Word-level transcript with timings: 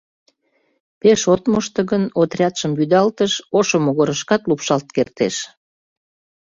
Пеш 0.99 1.21
от 1.33 1.43
мошто 1.51 1.79
гын— 1.91 2.03
отрядшым 2.21 2.71
вӱдалтыш, 2.79 3.33
ошо 3.57 3.77
могырышкат 3.85 4.41
лупшалт 4.49 4.87
кертеш... 4.95 5.35